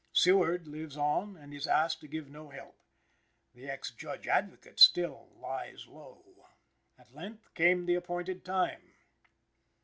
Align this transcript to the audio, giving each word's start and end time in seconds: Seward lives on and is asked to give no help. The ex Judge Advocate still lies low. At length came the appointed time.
Seward 0.13 0.67
lives 0.67 0.97
on 0.97 1.37
and 1.37 1.53
is 1.53 1.67
asked 1.67 2.01
to 2.01 2.07
give 2.07 2.27
no 2.27 2.49
help. 2.49 2.75
The 3.53 3.69
ex 3.69 3.91
Judge 3.91 4.27
Advocate 4.27 4.79
still 4.79 5.29
lies 5.39 5.85
low. 5.85 6.25
At 6.97 7.13
length 7.13 7.53
came 7.53 7.85
the 7.85 7.93
appointed 7.93 8.43
time. 8.43 8.95